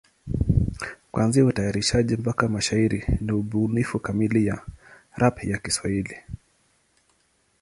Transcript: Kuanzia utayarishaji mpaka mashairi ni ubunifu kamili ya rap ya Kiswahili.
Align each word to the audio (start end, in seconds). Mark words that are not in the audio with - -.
Kuanzia 1.11 1.45
utayarishaji 1.45 2.15
mpaka 2.17 2.47
mashairi 2.47 3.05
ni 3.21 3.31
ubunifu 3.31 3.99
kamili 3.99 4.45
ya 4.45 4.65
rap 5.15 5.43
ya 5.43 5.57
Kiswahili. 5.57 6.17